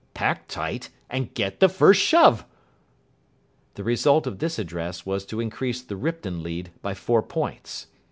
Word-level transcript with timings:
"Pack 0.15 0.47
tight, 0.47 0.89
and 1.11 1.31
get 1.35 1.59
the 1.59 1.69
first 1.69 2.01
shove." 2.01 2.43
The 3.75 3.83
result 3.83 4.25
of 4.25 4.39
this 4.39 4.57
address 4.57 5.05
was 5.05 5.27
to 5.27 5.39
increase 5.39 5.83
the 5.83 5.95
Ripton 5.95 6.41
lead 6.41 6.71
by 6.81 6.95
four 6.95 7.21
points. 7.21 7.85